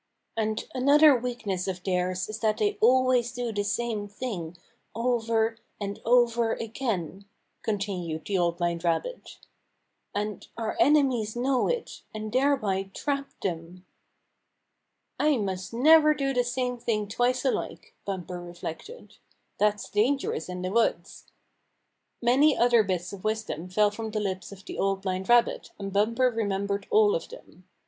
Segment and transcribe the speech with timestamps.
[0.35, 3.53] And another weakness of theirs is that they Bumper Hunts With the Pack 13 always
[3.53, 4.57] do the same thing
[4.95, 7.25] over and over again,"
[7.61, 9.37] continued the Old Blind Rabbit,
[10.15, 13.85] "and our enemies know it, and thereby trap them.""
[15.19, 19.17] I must never do the same thing twice alike," Bumper reflected.
[19.59, 21.25] "That's dangerous in the woods."
[22.23, 25.93] Many other bits of wisdom fell from the lips of the Old Blind Rabbit, and
[25.93, 27.67] Bumper remem bered all of them.